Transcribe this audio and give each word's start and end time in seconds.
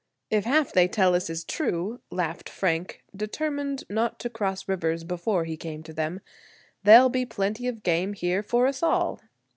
"If 0.31 0.45
half 0.45 0.73
they 0.73 0.87
tell 0.87 1.13
us 1.13 1.29
is 1.29 1.43
true," 1.43 1.99
laughed 2.09 2.49
Frank, 2.49 3.03
determined 3.15 3.83
not 3.87 4.19
to 4.21 4.31
cross 4.31 4.67
rivers 4.67 5.03
before 5.03 5.43
he 5.45 5.55
came 5.55 5.83
to 5.83 5.93
them, 5.93 6.21
"there'll 6.81 7.09
be 7.09 7.23
plenty 7.23 7.67
of 7.67 7.83
game 7.83 8.13
here 8.13 8.41
for 8.41 8.65
us 8.65 8.81
all." 8.81 9.19